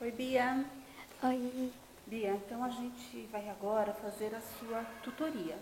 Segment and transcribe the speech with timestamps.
[0.00, 0.64] Oi, Bia.
[1.24, 1.72] Oi.
[2.06, 5.58] Bia, então a gente vai agora fazer a sua tutoria,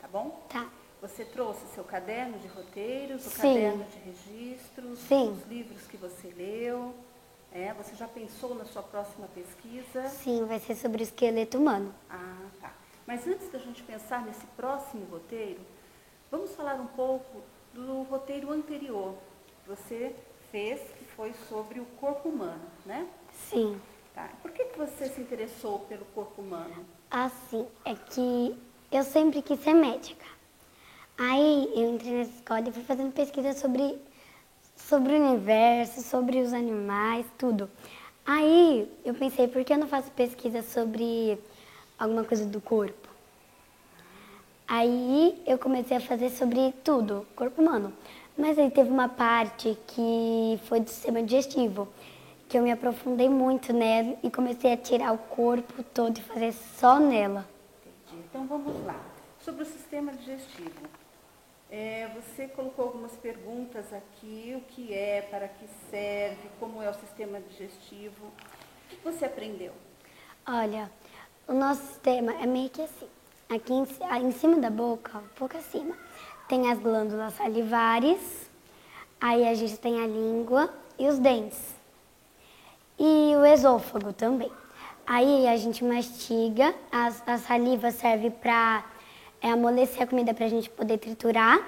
[0.00, 0.46] tá bom?
[0.48, 0.70] Tá.
[1.02, 3.36] Você trouxe seu caderno de roteiros, o Sim.
[3.36, 5.32] caderno de registros, Sim.
[5.32, 6.94] os livros que você leu.
[7.52, 10.08] É, você já pensou na sua próxima pesquisa?
[10.08, 11.92] Sim, vai ser sobre o esqueleto humano.
[12.08, 12.72] Ah, tá.
[13.04, 15.60] Mas antes da gente pensar nesse próximo roteiro,
[16.30, 17.42] vamos falar um pouco
[17.74, 19.16] do roteiro anterior
[19.64, 20.14] que você
[20.52, 23.08] fez, que foi sobre o corpo humano, né?
[23.48, 23.80] Sim.
[24.14, 24.28] Tá.
[24.42, 26.84] Por que, que você se interessou pelo corpo humano?
[27.10, 28.56] Assim, é que
[28.90, 30.26] eu sempre quis ser médica.
[31.18, 33.98] Aí eu entrei nessa escola e fui fazendo pesquisa sobre,
[34.76, 37.70] sobre o universo, sobre os animais, tudo.
[38.24, 41.38] Aí eu pensei, por que eu não faço pesquisa sobre
[41.98, 43.08] alguma coisa do corpo?
[44.66, 47.92] Aí eu comecei a fazer sobre tudo, corpo humano.
[48.38, 51.88] Mas aí teve uma parte que foi do sistema digestivo,
[52.50, 56.52] que eu me aprofundei muito nela e comecei a tirar o corpo todo e fazer
[56.52, 57.48] só nela.
[57.80, 58.24] Entendi.
[58.28, 59.00] Então vamos lá.
[59.38, 60.88] Sobre o sistema digestivo.
[61.70, 66.94] É, você colocou algumas perguntas aqui, o que é, para que serve, como é o
[66.94, 68.26] sistema digestivo.
[68.26, 69.72] O que você aprendeu?
[70.44, 70.90] Olha,
[71.46, 73.06] o nosso sistema é meio que assim.
[73.48, 73.86] Aqui em,
[74.26, 75.96] em cima da boca, um pouco acima,
[76.48, 78.50] tem as glândulas salivares,
[79.20, 81.79] aí a gente tem a língua e os dentes.
[83.00, 84.52] E o esôfago também.
[85.06, 88.84] Aí a gente mastiga, as- a, saliva serve para
[89.42, 91.58] amolecer a comida para a gente poder triturar.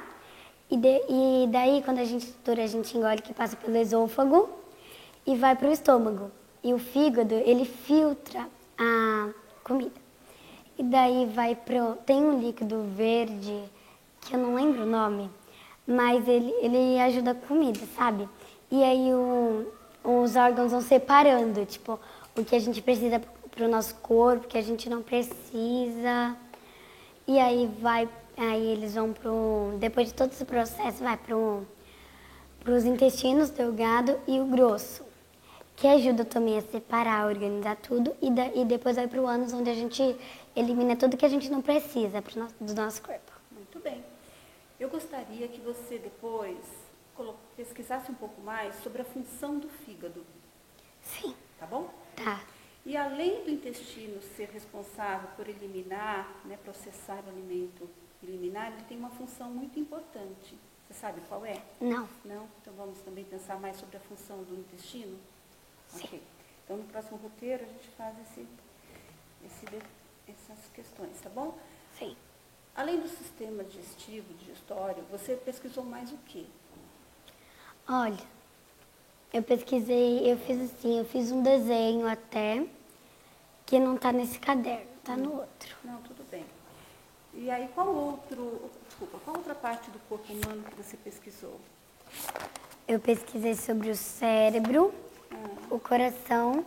[0.71, 4.49] E, de- e daí, quando a gente tritura, a gente engole que passa pelo esôfago
[5.27, 6.31] e vai para o estômago.
[6.63, 8.47] E o fígado, ele filtra
[8.79, 9.31] a
[9.65, 10.01] comida.
[10.79, 11.97] E daí vai pro.
[12.07, 13.59] Tem um líquido verde,
[14.21, 15.31] que eu não lembro o nome,
[15.87, 18.29] mas ele, ele ajuda a comida, sabe?
[18.71, 19.67] E aí o-
[20.05, 21.99] os órgãos vão separando, tipo,
[22.37, 26.37] o que a gente precisa pro nosso corpo, o que a gente não precisa.
[27.27, 28.09] E aí vai.
[28.37, 29.75] Aí eles vão pro.
[29.79, 31.67] Depois de todo esse processo, vai pro
[32.61, 35.03] para os intestinos delgado e o grosso,
[35.75, 39.53] que ajuda também a separar, organizar tudo e, da- e depois vai para o ânus,
[39.53, 40.15] onde a gente
[40.55, 43.33] elimina tudo que a gente não precisa pro nosso, do nosso corpo.
[43.51, 44.01] Muito bem.
[44.79, 46.57] Eu gostaria que você depois
[47.57, 50.25] pesquisasse um pouco mais sobre a função do fígado,
[51.03, 51.91] Sim, tá bom?
[52.17, 52.45] tá.
[52.85, 57.89] E além do intestino ser responsável por eliminar, né, processar o alimento
[58.23, 60.57] eliminar, ele tem uma função muito importante.
[60.89, 61.63] Você sabe qual é?
[61.81, 62.49] Não, Não?
[62.61, 65.19] Então vamos também pensar mais sobre a função do intestino?
[65.89, 66.05] Sim.
[66.05, 66.23] Ok.
[66.65, 68.47] Então no próximo roteiro a gente faz esse,
[69.45, 69.67] esse
[70.29, 71.59] essas questões, tá bom?
[71.99, 72.17] sim.
[72.75, 76.47] Além do sistema digestivo, digestório, você pesquisou mais o quê?
[77.89, 78.33] Olha,
[79.33, 82.65] eu pesquisei, eu fiz assim, eu fiz um desenho até
[83.67, 85.77] que não tá nesse caderno, tá no outro.
[85.85, 86.45] Não, tudo bem.
[87.35, 91.59] E aí qual outro, desculpa, qual outra parte do corpo humano que você pesquisou?
[92.87, 94.93] Eu pesquisei sobre o cérebro,
[95.71, 96.65] o coração,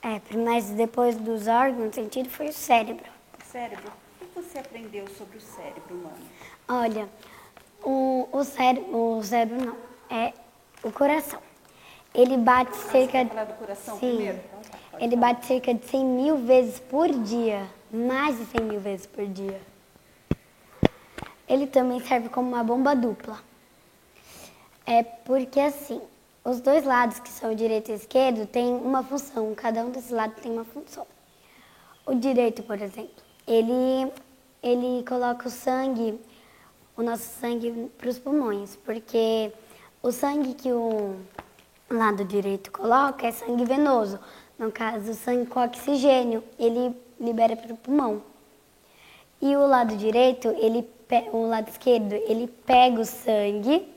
[0.00, 3.10] é, mas depois dos órgãos, o sentido foi o cérebro.
[3.40, 3.92] O cérebro.
[4.20, 6.24] O que você aprendeu sobre o cérebro humano?
[6.68, 7.08] Olha,
[7.82, 9.76] o, o, cérebro, o cérebro não,
[10.08, 10.32] é
[10.86, 11.40] o coração.
[12.14, 13.52] Ele bate cerca quer de.
[13.52, 14.38] do coração Sim, primeiro?
[14.38, 15.34] Então tá, ele falar.
[15.34, 17.66] bate cerca de 100 mil vezes por dia.
[17.92, 19.60] Mais de 100 mil vezes por dia.
[21.48, 23.38] Ele também serve como uma bomba dupla.
[24.84, 26.00] É porque assim,
[26.44, 29.54] os dois lados, que são o direito e o esquerdo, têm uma função.
[29.54, 31.06] Cada um desses lados tem uma função.
[32.06, 34.12] O direito, por exemplo, ele,
[34.62, 36.20] ele coloca o sangue,
[36.96, 39.52] o nosso sangue para os pulmões, porque
[40.06, 41.16] o sangue que o
[41.90, 44.20] lado direito coloca é sangue venoso.
[44.56, 48.22] No caso, o sangue com oxigênio, ele libera para o pulmão.
[49.42, 50.88] E o lado direito, ele,
[51.32, 53.92] o lado esquerdo, ele pega o sangue,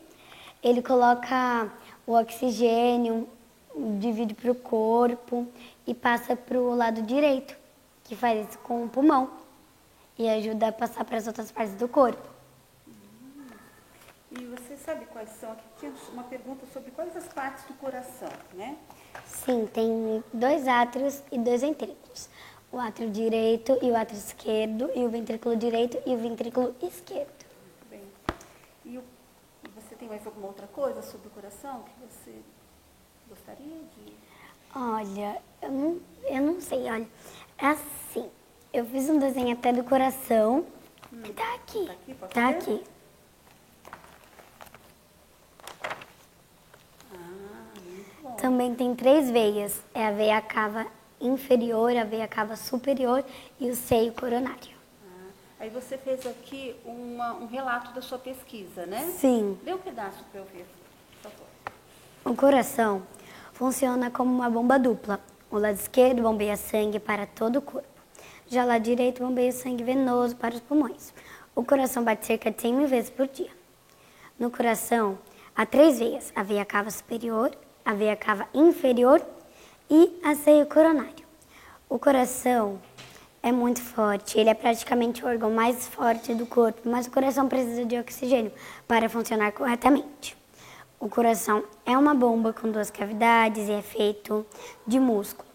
[0.64, 1.72] ele coloca
[2.08, 3.30] o oxigênio,
[4.00, 5.48] divide para o corpo
[5.86, 7.56] e passa para o lado direito,
[8.04, 9.30] que faz isso com o pulmão
[10.18, 12.39] e ajuda a passar para as outras partes do corpo.
[14.32, 15.52] E você sabe quais são?
[15.52, 18.78] Aqui tinha uma pergunta sobre quais as partes do coração, né?
[19.26, 22.30] Sim, tem dois átrios e dois ventrículos.
[22.72, 27.28] O átrio direito e o átrio esquerdo, e o ventrículo direito e o ventrículo esquerdo.
[27.44, 28.04] Muito bem.
[28.86, 29.04] E o-
[29.74, 32.36] você tem mais alguma outra coisa sobre o coração que você
[33.28, 33.66] gostaria
[33.96, 34.14] de...
[34.76, 37.08] Olha, eu não, eu não sei, olha.
[37.58, 38.30] É assim,
[38.72, 40.64] eu fiz um desenho até do coração.
[41.36, 41.86] Tá aqui.
[41.88, 42.58] Tá aqui, posso Tá ver?
[42.58, 42.84] aqui.
[47.12, 48.29] Ah, muito bom.
[48.40, 49.82] Também tem três veias.
[49.94, 50.88] É a veia cava
[51.20, 53.24] inferior, a veia cava superior
[53.60, 54.78] e o seio coronário.
[55.06, 59.14] Ah, aí você fez aqui uma, um relato da sua pesquisa, né?
[59.18, 59.58] Sim.
[59.64, 60.66] Dê um pedaço para eu ver,
[61.22, 61.48] por favor.
[62.26, 63.04] O coração
[63.54, 65.20] funciona como uma bomba dupla.
[65.52, 67.88] O lado esquerdo bombeia sangue para todo o corpo.
[68.48, 71.14] Já o lado direito bombeia sangue venoso para os pulmões.
[71.56, 73.52] O coração bate cerca de 100 mil vezes por dia.
[74.40, 75.20] No coração,
[75.56, 77.52] há três veias: a veia cava superior,
[77.86, 79.22] a veia cava inferior
[79.90, 81.26] e a seio coronário.
[81.90, 82.80] O coração
[83.42, 87.48] é muito forte, ele é praticamente o órgão mais forte do corpo, mas o coração
[87.48, 88.52] precisa de oxigênio
[88.88, 90.38] para funcionar corretamente.
[91.00, 94.46] O coração é uma bomba com duas cavidades e é feito
[94.86, 95.48] de músculo.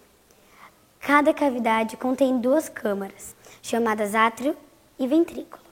[0.99, 4.57] Cada cavidade contém duas câmaras, chamadas átrio
[4.99, 5.63] e ventrículo.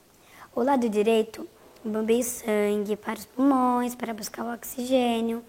[0.54, 1.48] O lado direito
[1.82, 5.42] bombeia sangue para os pulmões para buscar o oxigênio.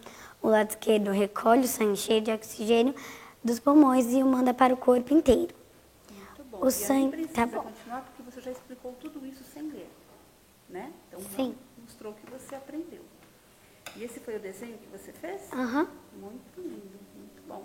[0.43, 2.93] O lado esquerdo recolhe o sangue cheio de oxigênio
[3.41, 5.55] dos pulmões e o manda para o corpo inteiro.
[6.11, 6.59] Muito bom.
[6.65, 7.61] O e sangue- tá bom.
[7.63, 9.89] continuar porque você já explicou tudo isso sem ler,
[10.69, 10.91] né?
[11.07, 11.55] Então Sim.
[11.81, 13.01] mostrou que você aprendeu.
[13.95, 15.41] E esse foi o desenho que você fez?
[15.53, 15.87] Aham.
[16.19, 17.63] Muito lindo, muito bom.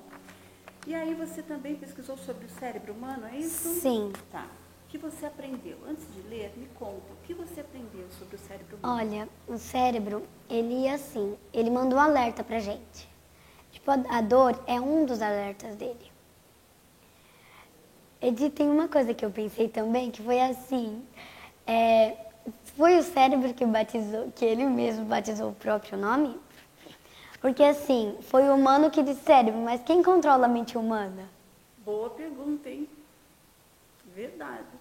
[0.87, 3.69] E aí você também pesquisou sobre o cérebro humano, é isso?
[3.81, 4.13] Sim.
[4.31, 4.47] Tá.
[4.89, 5.77] O que você aprendeu?
[5.87, 8.99] Antes de ler, me conta, o que você aprendeu sobre o cérebro humano?
[8.99, 13.07] Olha, o cérebro, ele é assim, ele manda um alerta pra gente.
[13.71, 16.11] Tipo, a, dor é um dos alertas dele.
[18.23, 21.05] E tem uma coisa que eu pensei também, que foi assim,
[21.67, 22.17] é,
[22.75, 26.41] foi o cérebro que batizou, que ele mesmo batizou o próprio nome?
[27.43, 31.29] Porque assim, foi o humano que disse cérebro, mas quem controla a mente humana?
[31.85, 32.89] Boa pergunta, hein?
[34.15, 34.78] Verdade.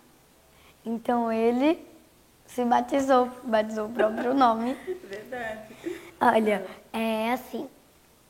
[0.88, 1.86] Então ele
[2.46, 4.74] se batizou, batizou o próprio nome.
[5.04, 5.60] Verdade.
[6.20, 7.68] Olha, é assim,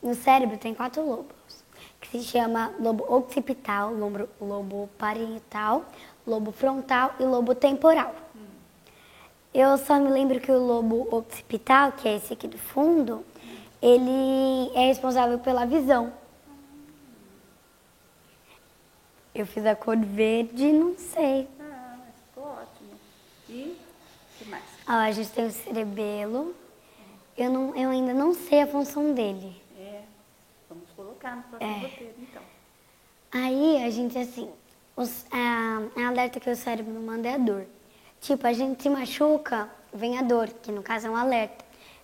[0.01, 1.35] no cérebro tem quatro lobos,
[2.01, 5.85] que se chama lobo occipital, lobo, lobo parietal,
[6.25, 8.13] lobo frontal e lobo temporal.
[9.53, 13.23] Eu só me lembro que o lobo occipital, que é esse aqui do fundo,
[13.81, 16.11] ele é responsável pela visão.
[19.33, 21.47] Eu fiz a cor verde, não sei.
[21.59, 22.99] Ah, mas ficou ótimo.
[23.47, 23.77] E
[24.36, 24.63] o que mais?
[24.87, 26.55] Ó, a gente tem o cerebelo.
[27.37, 29.61] Eu, não, eu ainda não sei a função dele.
[29.77, 30.01] É,
[30.69, 31.79] vamos colocar no próximo É.
[31.79, 32.41] roteiro, então.
[33.31, 34.49] Aí a gente, assim,
[34.95, 37.65] os, a, a alerta que o cérebro manda é a dor.
[38.21, 41.63] Tipo, a gente se machuca, vem a dor, que no caso é um alerta.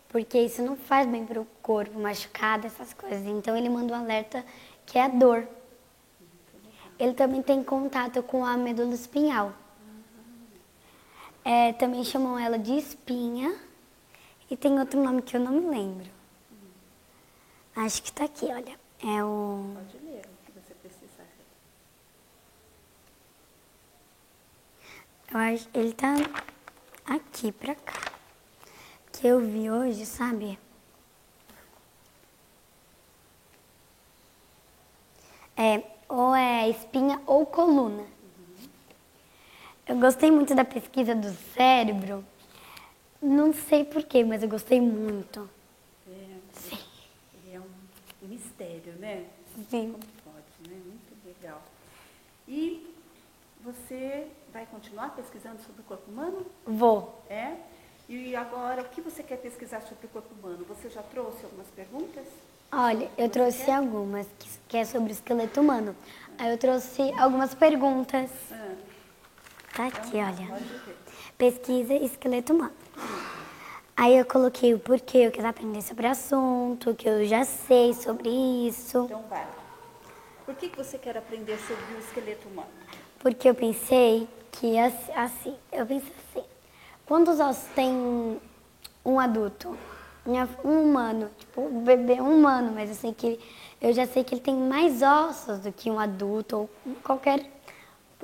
[0.09, 3.25] Porque isso não faz bem pro corpo, machucado, essas coisas.
[3.25, 4.45] Então ele manda um alerta
[4.85, 5.47] que é a dor.
[6.99, 9.51] Ele também tem contato com a medula espinhal.
[11.45, 13.53] É, também chamam ela de espinha.
[14.49, 16.09] E tem outro nome que eu não me lembro.
[17.75, 18.79] Acho que tá aqui, olha.
[19.01, 19.73] É o.
[19.73, 21.25] Pode ler o que você precisar.
[25.31, 26.13] Eu acho ele tá
[27.05, 28.13] aqui pra cá.
[29.11, 30.57] Que eu vi hoje, sabe?
[35.57, 38.05] É, ou é espinha ou coluna.
[39.85, 42.23] Eu gostei muito da pesquisa do cérebro.
[43.21, 45.49] Não sei porquê, mas eu gostei muito.
[46.07, 46.79] É, Sim.
[47.53, 49.25] é um mistério, né?
[49.69, 49.91] Sim.
[49.91, 50.81] Como pode, né?
[50.85, 51.61] Muito legal.
[52.47, 52.93] E
[53.61, 56.45] você vai continuar pesquisando sobre o corpo humano?
[56.65, 57.21] Vou.
[57.29, 57.55] É?
[58.07, 60.65] E agora, o que você quer pesquisar sobre o corpo humano?
[60.67, 62.25] Você já trouxe algumas perguntas?
[62.71, 63.75] Olha, eu trouxe quer?
[63.75, 65.95] algumas que, que é sobre o esqueleto humano.
[66.37, 68.29] Aí eu trouxe algumas perguntas.
[68.51, 68.72] Ah,
[69.75, 70.61] Tá aqui, olha.
[71.37, 72.73] Pesquisa esqueleto humano.
[73.95, 77.43] Aí eu coloquei o porquê eu quis aprender sobre o assunto, o que eu já
[77.45, 79.05] sei sobre isso.
[79.05, 79.45] Então vai.
[80.45, 82.67] Por que, que você quer aprender sobre o esqueleto humano?
[83.19, 86.45] Porque eu pensei que ass- assim, eu pensei assim,
[87.05, 88.39] quantos ossos tem
[89.05, 89.77] um adulto?
[90.63, 93.37] Um humano, tipo, um bebê um humano, mas eu sei que
[93.81, 96.69] eu já sei que ele tem mais ossos do que um adulto ou
[97.03, 97.45] qualquer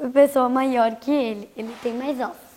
[0.08, 1.50] pessoa maior que ele.
[1.58, 2.50] Ele tem mais ossos.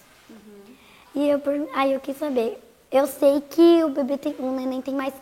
[1.15, 1.41] E eu,
[1.75, 2.63] aí eu quis saber.
[2.91, 5.15] Eu sei que o bebê tem, o neném tem mais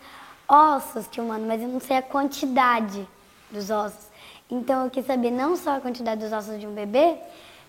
[0.49, 3.07] ossos que o humano, mas eu não sei a quantidade
[3.51, 4.09] dos ossos.
[4.51, 7.17] Então eu quis saber não só a quantidade dos ossos de um bebê,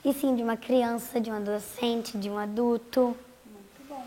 [0.03, 3.15] e sim de uma criança, de um adolescente, de um adulto.
[3.45, 4.03] Muito bom.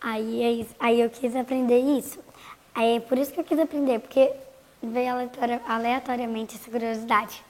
[0.00, 2.18] Aí, é isso- aí eu quis aprender isso.
[2.74, 4.32] Aí é por isso que eu quis aprender, porque
[4.82, 5.14] veio
[5.68, 7.44] aleatoriamente essa curiosidade.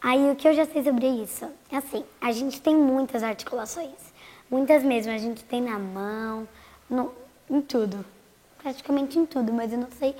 [0.00, 1.46] Aí o que eu já sei sobre isso?
[1.70, 3.94] É assim, a gente tem muitas articulações.
[4.50, 6.46] Muitas mesmo, a gente tem na mão,
[6.88, 7.12] no,
[7.50, 8.04] em tudo.
[8.62, 10.14] Praticamente em tudo, mas eu não sei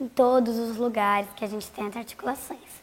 [0.00, 2.80] em todos os lugares que a gente tem as articulações.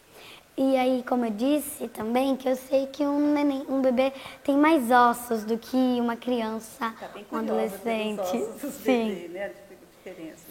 [0.56, 4.12] E aí, como eu disse também, que eu sei que um neném, um bebê
[4.44, 8.20] tem mais ossos do que uma criança, Tá um adolescente.
[8.22, 9.10] ossos Sim.
[9.10, 9.52] bebês, né?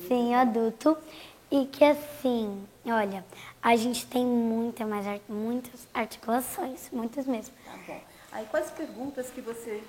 [0.07, 0.97] Sim, adulto.
[1.51, 2.63] E que assim,
[2.93, 3.25] olha,
[3.63, 7.55] a gente tem muita mais, muitas articulações, muitas mesmo.
[7.65, 8.01] Tá bom.
[8.33, 9.83] Aí quais perguntas que você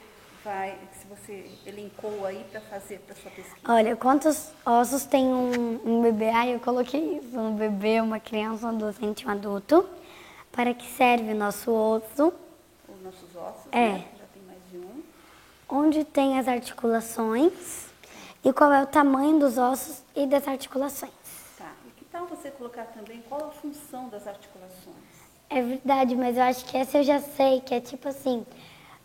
[0.43, 3.57] vai, que você elencou aí para fazer para sua pesquisa?
[3.67, 6.29] Olha, quantos ossos tem um, um bebê?
[6.29, 9.87] Ah, eu coloquei isso, um bebê, uma criança, um adolescente, um adulto.
[10.51, 12.33] Para que serve o nosso osso?
[12.87, 13.89] Os nossos ossos, É.
[13.89, 14.05] né?
[14.17, 15.03] Já tem mais de um.
[15.69, 17.85] Onde tem as articulações?
[18.43, 21.11] E qual é o tamanho dos ossos e das articulações?
[21.57, 21.69] Tá.
[21.85, 24.95] E que tal você colocar também qual a função das articulações?
[25.49, 28.45] É verdade, mas eu acho que essa eu já sei, que é tipo assim,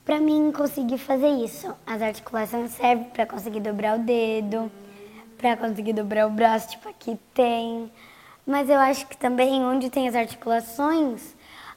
[0.05, 1.73] pra mim conseguir fazer isso.
[1.87, 4.71] As articulações servem pra conseguir dobrar o dedo,
[5.39, 7.93] pra conseguir dobrar o braço, tipo aqui tem.
[8.45, 11.35] Mas eu acho que também onde tem as articulações,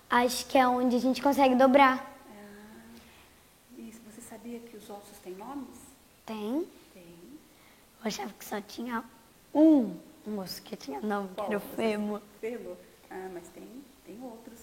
[0.09, 2.13] acho que é onde a gente consegue dobrar.
[3.77, 5.77] E você sabia que os ossos têm nomes?
[6.25, 6.65] Tem?
[6.93, 7.03] Tem.
[7.03, 9.03] Eu achava que só tinha
[9.53, 9.95] um
[10.27, 11.47] osso que tinha nome, que Qual?
[11.47, 12.21] era o Você- fêmur.
[12.41, 12.75] Fêmur.
[13.09, 13.63] Ah, mas tem,
[14.05, 14.59] tem outros.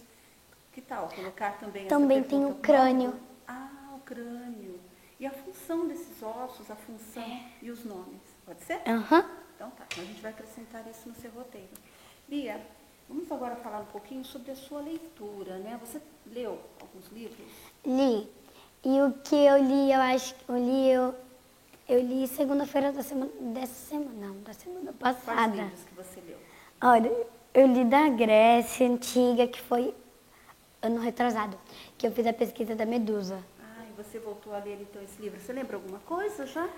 [0.72, 3.14] Que tal colocar também Também tem o crânio.
[3.46, 4.80] Ah, o crânio.
[5.20, 8.20] E a função desses ossos, a função e os nomes.
[8.44, 8.80] Pode ser?
[8.88, 9.24] Aham.
[9.54, 11.68] Então tá, então a gente vai acrescentar isso no seu roteiro.
[12.26, 12.60] Bia,
[13.08, 15.78] vamos agora falar um pouquinho sobre a sua leitura, né?
[15.84, 17.46] Você leu alguns livros?
[17.86, 18.28] Li.
[18.84, 21.14] E o que eu li, eu acho que eu li, eu,
[21.88, 25.52] eu li segunda-feira da semana, dessa semana, não, da semana Quais passada.
[25.62, 26.36] livros que você leu?
[26.82, 27.12] Olha,
[27.54, 29.94] eu li da Grécia Antiga, que foi
[30.80, 31.56] ano retrasado,
[31.98, 33.38] que eu fiz a pesquisa da Medusa.
[33.60, 35.38] Ah, e você voltou a ler então esse livro.
[35.40, 36.68] Você lembra alguma coisa já?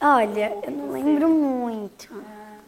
[0.00, 2.08] Olha, eu não você- lembro muito.
[2.26, 2.58] Ah,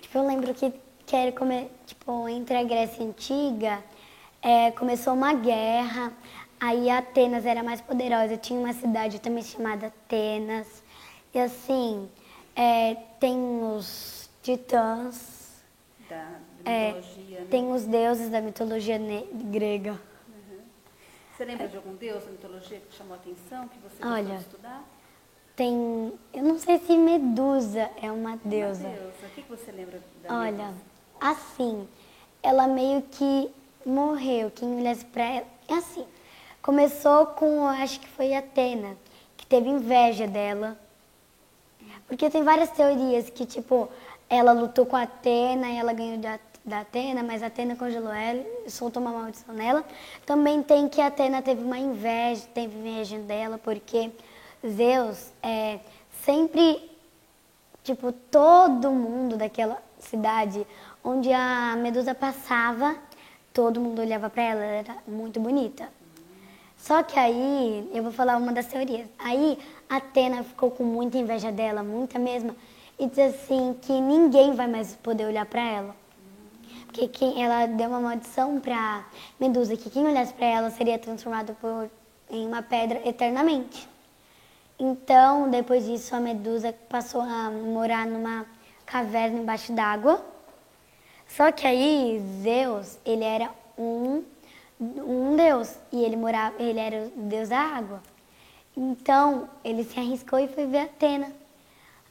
[0.00, 0.72] Tipo, eu lembro que,
[1.06, 3.82] que era come, tipo, entre a Grécia Antiga,
[4.42, 6.12] é, começou uma guerra,
[6.60, 10.83] aí Atenas era mais poderosa, tinha uma cidade também chamada Atenas,
[11.34, 12.08] e assim,
[12.54, 15.62] é, tem os titãs,
[16.08, 17.46] da, é, mitologia, né?
[17.50, 18.98] tem os deuses da mitologia
[19.50, 19.92] grega.
[20.28, 20.58] Uhum.
[21.36, 24.36] Você lembra de algum deus da mitologia que chamou a atenção, que você gostou Olha,
[24.36, 24.84] de estudar?
[25.56, 28.88] Tem, eu não sei se Medusa é uma Uma deusa.
[28.88, 29.26] deusa.
[29.26, 30.74] O que você lembra da Olha, Medusa?
[31.20, 31.88] assim,
[32.42, 33.50] ela meio que
[33.86, 34.50] morreu.
[34.50, 35.46] Quem olhasse pra ela.
[35.68, 36.04] É assim.
[36.60, 38.96] Começou com, acho que foi Atena,
[39.36, 40.78] que teve inveja dela.
[42.06, 43.88] Porque tem várias teorias que, tipo,
[44.28, 48.12] ela lutou com a Atena e ela ganhou da, da Atena, mas a Atena congelou
[48.12, 49.84] ela e soltou uma maldição nela.
[50.26, 54.10] Também tem que a Atena teve uma inveja, teve inveja dela, porque
[54.66, 55.78] Zeus é,
[56.24, 56.94] sempre
[57.84, 60.66] Tipo, todo mundo daquela cidade
[61.04, 62.96] onde a Medusa passava,
[63.52, 65.86] todo mundo olhava pra ela, ela era muito bonita.
[66.78, 69.06] Só que aí, eu vou falar uma das teorias.
[69.18, 69.58] Aí,
[69.96, 72.54] Atena ficou com muita inveja dela, muita mesmo,
[72.98, 75.96] e disse assim que ninguém vai mais poder olhar pra ela.
[76.86, 79.04] Porque quem, ela deu uma maldição pra
[79.40, 81.90] Medusa, que quem olhasse pra ela seria transformado por,
[82.30, 83.88] em uma pedra eternamente.
[84.78, 88.46] Então, depois disso, a Medusa passou a morar numa
[88.86, 90.24] caverna embaixo d'água.
[91.26, 94.22] Só que aí, Zeus, ele era um,
[94.80, 98.00] um deus e ele morava, ele era o deus da água.
[98.76, 101.32] Então, ele se arriscou e foi ver Atena.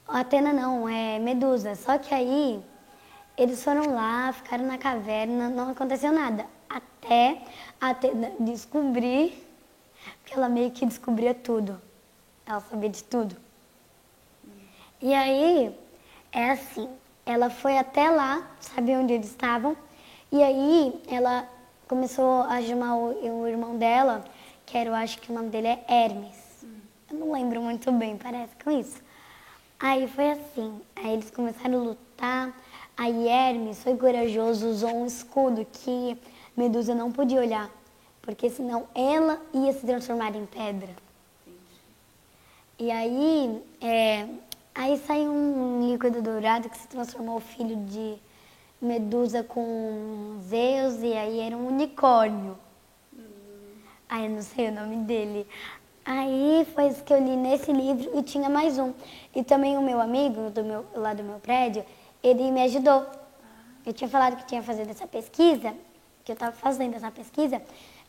[0.07, 1.75] Atena não, é Medusa.
[1.75, 2.63] Só que aí,
[3.37, 6.45] eles foram lá, ficaram na caverna, não aconteceu nada.
[6.69, 7.41] Até
[7.81, 9.45] Atena descobrir,
[10.21, 11.81] porque ela meio que descobria tudo.
[12.45, 13.35] Ela sabia de tudo.
[15.01, 15.77] E aí,
[16.31, 16.89] é assim,
[17.25, 19.75] ela foi até lá, sabia onde eles estavam,
[20.31, 21.47] e aí ela
[21.87, 24.23] começou a chamar o, o irmão dela,
[24.65, 26.42] que era, eu acho que o nome dele é Hermes.
[27.13, 28.99] Não lembro muito bem, parece com isso.
[29.79, 32.59] Aí foi assim, aí eles começaram a lutar,
[32.97, 36.17] aí Hermes foi corajoso, usou um escudo que
[36.57, 37.69] Medusa não podia olhar,
[38.19, 40.89] porque senão ela ia se transformar em pedra.
[42.79, 44.27] E aí, é,
[44.73, 48.15] aí saiu um líquido dourado que se transformou o filho de
[48.81, 52.57] Medusa com Zeus e aí era um unicórnio.
[54.09, 55.47] Aí eu não sei o nome dele.
[56.05, 58.93] Aí foi isso que eu li nesse livro e tinha mais um.
[59.33, 61.85] E também o meu amigo do meu, lá do meu prédio,
[62.21, 63.05] ele me ajudou.
[63.85, 65.73] Eu tinha falado que tinha fazendo essa pesquisa,
[66.25, 67.61] que eu estava fazendo essa pesquisa.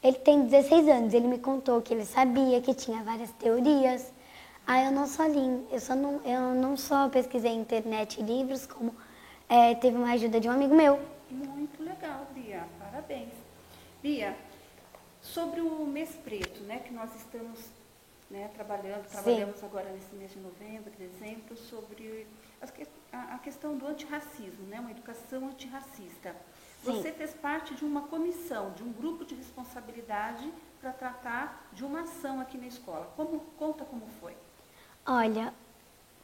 [0.02, 4.12] Ele tem 16 anos, ele me contou que ele sabia que tinha várias teorias.
[4.66, 8.66] Aí eu não só li, eu, só não, eu não só pesquisei internet e livros,
[8.66, 8.94] como
[9.48, 10.98] é, teve uma ajuda de um amigo meu.
[11.30, 12.64] Muito legal, Bia.
[12.78, 13.30] Parabéns.
[14.02, 14.36] Bia,
[15.20, 17.58] sobre o mês preto, né, que nós estamos
[18.34, 19.66] né, trabalhando, trabalhamos Sim.
[19.66, 22.26] agora nesse mês de novembro, dezembro, sobre
[23.12, 26.34] a, a questão do antirracismo, né, uma educação antirracista.
[26.82, 32.02] Você fez parte de uma comissão, de um grupo de responsabilidade para tratar de uma
[32.02, 33.10] ação aqui na escola.
[33.16, 34.36] Como, conta como foi.
[35.06, 35.54] Olha,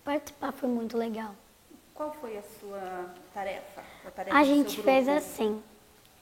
[0.04, 1.34] participar foi muito legal.
[1.94, 3.82] Qual foi a sua tarefa?
[4.04, 5.62] A, tarefa a gente fez assim.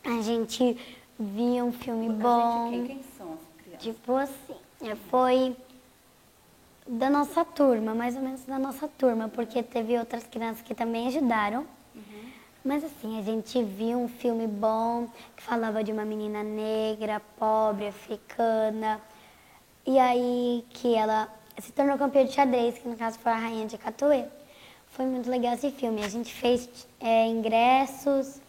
[0.04, 0.78] A gente
[1.18, 2.71] via um filme bom.
[2.71, 2.87] Quem?
[2.87, 3.83] quem são as crianças?
[3.83, 5.57] Tipo assim, é, foi
[6.88, 11.07] da nossa turma, mais ou menos da nossa turma, porque teve outras crianças que também
[11.09, 11.66] ajudaram.
[11.95, 12.30] Uhum.
[12.64, 17.88] Mas assim, a gente viu um filme bom que falava de uma menina negra, pobre,
[17.88, 18.99] africana.
[19.87, 21.28] E aí que ela
[21.59, 24.25] se tornou campeã de xadrez, que no caso foi a rainha de Catuê.
[24.87, 26.02] Foi muito legal esse filme.
[26.02, 28.40] A gente fez é, ingressos,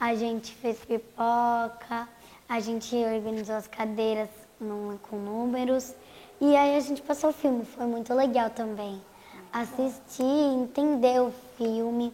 [0.00, 2.08] a gente fez pipoca,
[2.48, 5.94] a gente organizou as cadeiras com números.
[6.40, 9.00] E aí a gente passou o filme, foi muito legal também.
[9.52, 12.12] Assistir, entender o filme,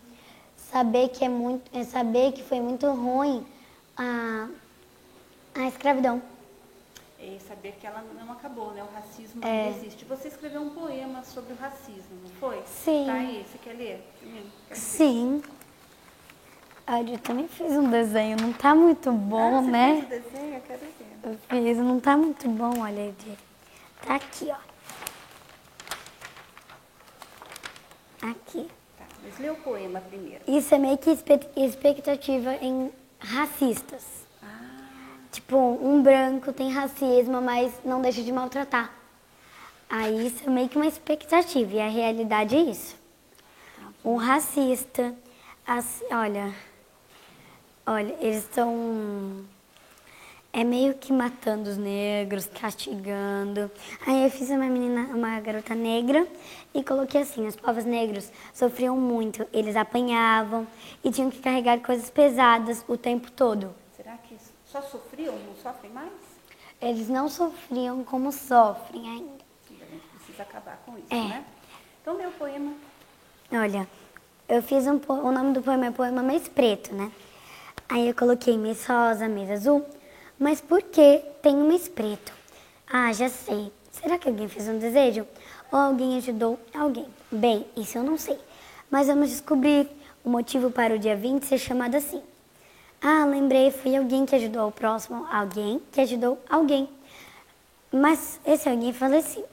[0.56, 3.46] saber que é muito, é saber que foi muito ruim
[3.96, 4.48] a,
[5.54, 6.22] a escravidão.
[7.18, 8.82] E saber que ela não acabou, né?
[8.82, 9.70] O racismo é.
[9.70, 10.04] não existe.
[10.06, 12.62] Você escreveu um poema sobre o racismo, não foi?
[12.66, 13.04] Sim.
[13.06, 14.06] Tá aí, você quer ler?
[14.72, 15.42] Sim.
[16.86, 20.06] Ah, eu também fiz um desenho, não tá muito bom, ah, você né?
[20.08, 20.54] Fez o desenho?
[20.54, 21.18] Eu quero ver.
[21.22, 23.50] Eu fiz, não tá muito bom, olha, Edir.
[24.07, 24.57] Tá aqui, ó.
[28.30, 28.69] Aqui.
[28.99, 30.42] Tá, mas lê o poema primeiro.
[30.47, 31.11] Isso é meio que
[31.57, 34.04] expectativa em racistas.
[34.42, 34.47] Ah.
[35.33, 38.92] Tipo, um branco tem racismo, mas não deixa de maltratar.
[39.88, 42.97] Aí isso é meio que uma expectativa, e a realidade é isso.
[44.04, 45.14] Um racista,
[46.11, 46.54] olha,
[47.87, 49.45] olha, eles estão
[50.52, 53.71] é meio que matando os negros, castigando.
[54.06, 56.26] Aí eu fiz uma menina, uma garota negra
[56.75, 60.67] e coloquei assim, os povos negros sofriam muito, eles apanhavam
[61.04, 63.73] e tinham que carregar coisas pesadas o tempo todo.
[63.97, 64.36] Será que
[64.67, 66.10] só sofriam, não sofrem mais?
[66.80, 69.45] Eles não sofriam como sofrem ainda.
[69.71, 71.28] A gente precisa acabar com isso, é.
[71.28, 71.45] né?
[72.00, 72.73] Então, meu poema.
[73.52, 73.86] Olha,
[74.49, 77.13] eu fiz um o nome do poema é Poema Mês Preto, né?
[77.89, 79.84] Aí eu coloquei mês rosa, mês azul,
[80.40, 82.32] mas por que tem um mês preto?
[82.90, 83.70] Ah, já sei.
[83.92, 85.26] Será que alguém fez um desejo?
[85.70, 87.06] Ou alguém ajudou alguém?
[87.30, 88.38] Bem, isso eu não sei.
[88.90, 89.86] Mas vamos descobrir
[90.24, 92.22] o motivo para o dia 20 ser chamado assim.
[93.02, 96.88] Ah, lembrei, foi alguém que ajudou o próximo, alguém que ajudou alguém.
[97.92, 99.46] Mas esse alguém faleceu.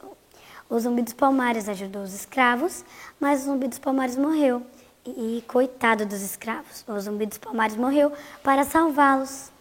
[0.70, 2.86] O zumbi dos palmares ajudou os escravos,
[3.20, 4.66] mas o zumbi dos palmares morreu.
[5.06, 9.52] E coitado dos escravos, o zumbi dos palmares morreu para salvá-los.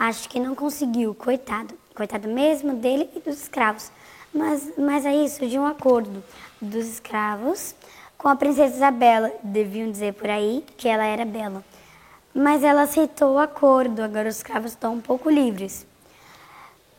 [0.00, 1.74] Acho que não conseguiu, coitado.
[1.94, 3.92] Coitado mesmo dele e dos escravos.
[4.32, 6.24] Mas, mas aí surgiu um acordo
[6.58, 7.74] dos escravos
[8.16, 9.30] com a princesa Isabela.
[9.42, 11.62] Deviam dizer por aí que ela era bela.
[12.32, 15.86] Mas ela aceitou o acordo, agora os escravos estão um pouco livres.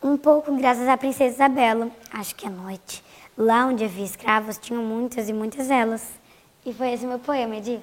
[0.00, 1.90] Um pouco graças à princesa Isabela.
[2.12, 3.02] Acho que à noite.
[3.36, 6.06] Lá onde havia escravos, tinham muitas e muitas elas.
[6.64, 7.80] E foi esse meu poema, Edir.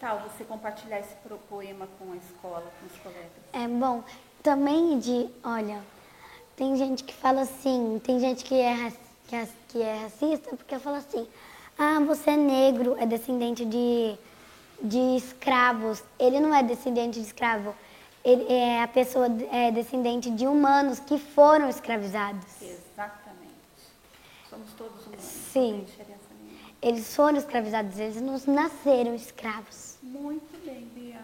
[0.00, 1.14] Tal você compartilhar esse
[1.48, 3.30] poema com a escola, com os colegas?
[3.52, 4.02] É bom.
[4.42, 5.80] Também de, olha,
[6.56, 8.92] tem gente que fala assim, tem gente que é,
[9.68, 11.26] que é, racista porque fala assim,
[11.78, 14.16] ah, você é negro, é descendente de,
[14.82, 16.02] de escravos.
[16.18, 17.74] Ele não é descendente de escravo.
[18.24, 22.60] Ele é a pessoa é descendente de humanos que foram escravizados.
[22.60, 23.54] Exatamente.
[24.50, 25.24] Somos todos humanos.
[25.24, 25.86] Sim.
[26.80, 29.98] Eles foram escravizados, eles não nasceram escravos.
[30.00, 31.20] Muito bem, Bia.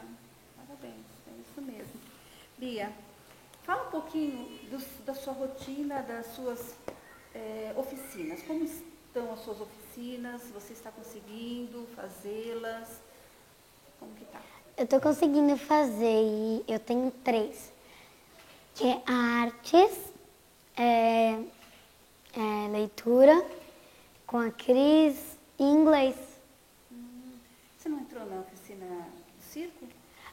[0.57, 2.01] Parabéns, é isso mesmo.
[2.59, 2.93] Bia,
[3.63, 6.75] fala um pouquinho do, da sua rotina, das suas
[7.33, 8.43] é, oficinas.
[8.43, 10.43] Como estão as suas oficinas?
[10.53, 13.01] Você está conseguindo fazê-las?
[14.01, 14.41] Como que tá?
[14.77, 17.73] Eu estou conseguindo fazer e eu tenho três.
[18.75, 20.13] Que é artes,
[20.77, 21.39] é,
[22.37, 23.47] é leitura
[24.27, 26.17] com a Cris e inglês.
[26.93, 27.33] Hum,
[27.77, 28.87] você não entrou na oficina
[29.39, 29.87] de circo?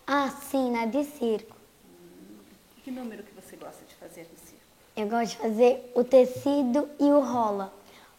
[0.07, 1.55] Ah, sim, na de circo.
[1.85, 2.37] Hum,
[2.83, 4.61] que número que você gosta de fazer no circo?
[4.95, 7.73] Eu gosto de fazer o tecido e o rola.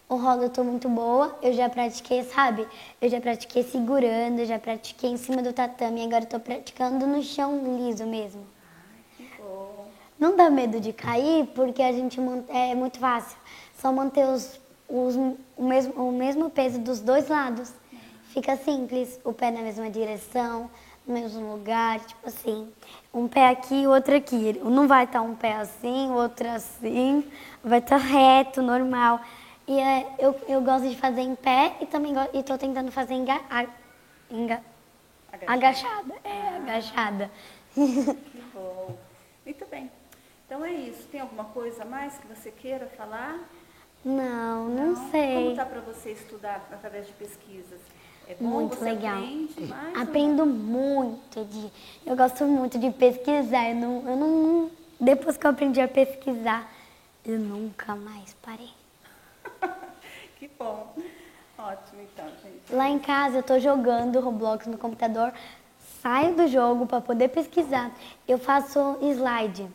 [0.09, 2.69] O rola eu tô muito boa, eu já pratiquei, sabe?
[3.01, 7.07] Eu já pratiquei segurando, eu já pratiquei em cima do tatame, agora eu tô praticando
[7.07, 8.47] no chão liso mesmo.
[8.63, 9.89] Ai, que bom.
[10.19, 13.37] Não dá medo de cair, porque a gente é muito fácil.
[13.79, 15.17] Só manter os, os,
[15.57, 17.73] o, mesmo, o mesmo peso dos dois lados.
[18.33, 20.71] fica simples, o pé na mesma direção,
[21.07, 22.73] no mesmo lugar, tipo assim,
[23.13, 24.59] um pé aqui e outro aqui.
[24.65, 27.31] Não vai estar um pé assim, o outro assim,
[27.63, 29.21] vai estar reto, normal.
[29.67, 33.41] E é, eu, eu gosto de fazer em pé e também estou tentando fazer enga,
[33.49, 33.67] a,
[34.31, 34.63] enga,
[35.47, 36.15] agachada.
[36.25, 37.31] É, agachada.
[37.75, 38.97] Que bom.
[39.45, 39.91] Muito bem.
[40.47, 41.09] Então é isso.
[41.09, 43.41] Tem alguma coisa mais que você queira falar?
[44.05, 45.11] Não, não, não?
[45.11, 45.35] sei.
[45.35, 47.81] Como está para você estudar através de pesquisas?
[48.29, 49.19] É bom, muito você legal.
[49.19, 51.47] Aprende Aprendo muito.
[52.05, 53.71] Eu gosto muito de pesquisar.
[53.71, 56.69] Eu não, eu não, depois que eu aprendi a pesquisar,
[57.25, 58.71] eu nunca mais parei.
[60.39, 60.95] que bom.
[61.59, 62.75] Ótimo, então, gente.
[62.75, 65.33] Lá em casa eu estou jogando Roblox no computador,
[66.01, 67.93] saio do jogo para poder pesquisar.
[68.27, 69.69] Eu faço slide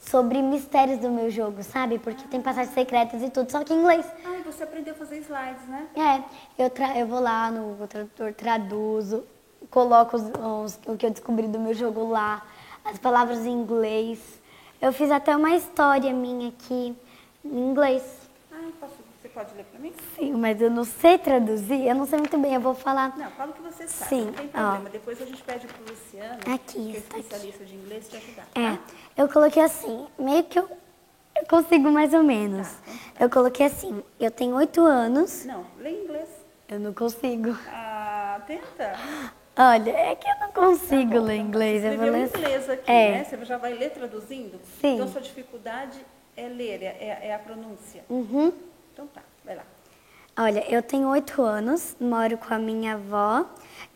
[0.00, 1.98] sobre mistérios do meu jogo, sabe?
[1.98, 4.06] Porque tem passagens secretas e tudo, só que em inglês.
[4.24, 5.86] Ah, você aprendeu a fazer slides, né?
[5.94, 9.24] É, eu, eu vou lá no tradutor, traduzo,
[9.70, 12.42] coloco os, os, o que eu descobri do meu jogo lá,
[12.84, 14.40] as palavras em inglês.
[14.80, 16.96] Eu fiz até uma história minha aqui
[17.44, 18.19] em inglês.
[19.40, 19.94] Pode ler para mim?
[20.14, 23.16] Sim, mas eu não sei traduzir, eu não sei muito bem, eu vou falar.
[23.16, 24.82] Não, fala o que você sabe, Sim, não tem problema.
[24.84, 24.88] Ó.
[24.90, 27.72] Depois a gente pede para o Luciano, aqui, que é tá especialista aqui.
[27.72, 28.46] de inglês, te ajudar.
[28.54, 28.78] É, tá?
[29.16, 30.68] eu coloquei assim, meio que eu,
[31.36, 32.68] eu consigo mais ou menos.
[32.68, 35.46] Tá, eu coloquei assim, eu tenho oito anos.
[35.46, 36.28] Não, lê em inglês.
[36.68, 37.56] Eu não consigo.
[37.68, 38.92] Ah, tenta.
[39.56, 41.80] Olha, é que eu não consigo tá bom, ler tá inglês.
[41.80, 42.26] Você eu vou ler...
[42.26, 43.12] inglês aqui, é.
[43.12, 43.24] né?
[43.24, 44.60] Você já vai ler traduzindo?
[44.82, 44.96] Sim.
[44.96, 45.98] Então, sua dificuldade
[46.36, 48.04] é ler, é, é a pronúncia.
[48.10, 48.52] Uhum.
[49.00, 49.64] Então tá, vai lá.
[50.38, 53.46] Olha, eu tenho oito anos, moro com a minha avó,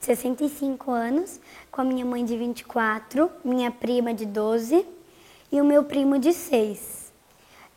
[0.00, 1.38] de 65 anos,
[1.70, 4.86] com a minha mãe de 24, minha prima de 12
[5.52, 7.12] e o meu primo de 6.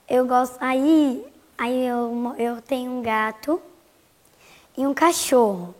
[0.07, 0.55] Eu gosto.
[0.61, 3.61] Aí, aí eu, eu tenho um gato
[4.77, 5.75] e um cachorro.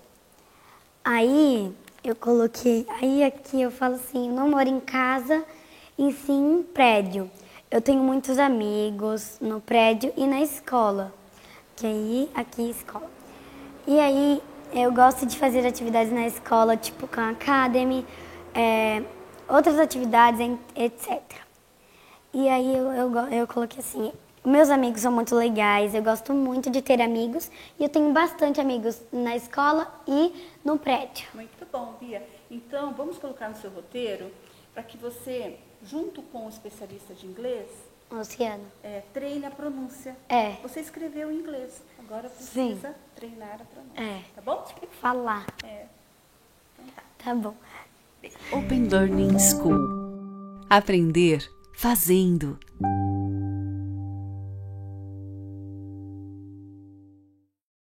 [1.02, 2.86] Aí eu coloquei.
[3.02, 5.46] Aí aqui eu falo assim: eu não moro em casa,
[5.98, 7.32] e sim em prédio.
[7.72, 11.17] Eu tenho muitos amigos no prédio e na escola.
[11.78, 13.08] Que aí, aqui escola.
[13.86, 14.42] E aí
[14.74, 18.04] eu gosto de fazer atividades na escola, tipo a Academy,
[18.52, 19.04] é,
[19.48, 20.40] outras atividades,
[20.76, 21.22] etc.
[22.34, 24.12] E aí eu, eu, eu coloquei assim,
[24.44, 28.60] meus amigos são muito legais, eu gosto muito de ter amigos e eu tenho bastante
[28.60, 30.34] amigos na escola e
[30.66, 31.28] no prédio.
[31.36, 32.28] Muito bom, Bia.
[32.50, 34.32] Então, vamos colocar no seu roteiro
[34.74, 37.68] para que você, junto com o especialista de inglês,
[38.10, 40.16] Luciano, é, treine a pronúncia.
[40.30, 40.54] É.
[40.64, 42.96] Você escreveu em inglês, agora precisa Sim.
[43.16, 44.02] treinar a pronúncia.
[44.02, 44.24] É.
[44.34, 44.66] Tá bom?
[45.02, 45.46] Falar.
[45.64, 45.86] É.
[46.74, 47.04] Então tá.
[47.18, 47.56] Tá bom.
[48.52, 49.78] Open Learning School.
[50.70, 52.58] Aprender fazendo.